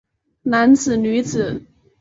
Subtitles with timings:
[0.41, 1.63] 男子女子